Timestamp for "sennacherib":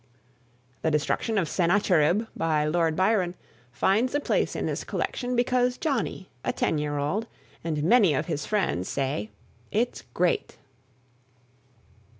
1.47-2.23